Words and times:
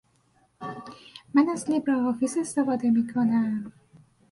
من 1.33 1.49
از 1.49 1.69
لیبره 1.69 1.95
آفیس 1.95 2.37
استفاده 2.41 2.89
میکنم 2.89 3.71